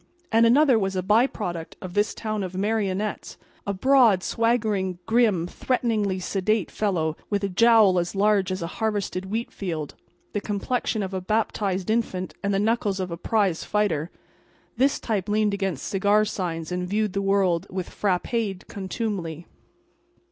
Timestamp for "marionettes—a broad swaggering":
2.57-4.97